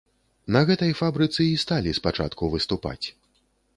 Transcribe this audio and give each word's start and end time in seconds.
На 0.55 0.61
гэтай 0.69 0.95
фабрыцы 1.01 1.47
і 1.49 1.61
сталі 1.65 1.93
спачатку 1.99 2.51
выступаць. 2.55 3.05